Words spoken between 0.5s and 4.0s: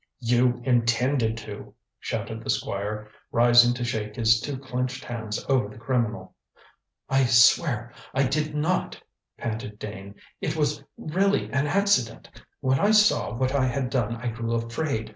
intended to!" shouted the Squire, rising to